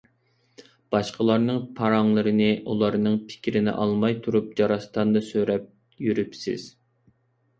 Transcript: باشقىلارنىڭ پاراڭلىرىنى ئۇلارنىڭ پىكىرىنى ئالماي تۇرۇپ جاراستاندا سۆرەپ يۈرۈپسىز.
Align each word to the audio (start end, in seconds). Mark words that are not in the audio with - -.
باشقىلارنىڭ 0.93 1.57
پاراڭلىرىنى 1.79 2.47
ئۇلارنىڭ 2.71 3.19
پىكىرىنى 3.27 3.75
ئالماي 3.83 4.17
تۇرۇپ 4.27 4.49
جاراستاندا 4.61 5.23
سۆرەپ 5.27 5.67
يۈرۈپسىز. 6.07 6.65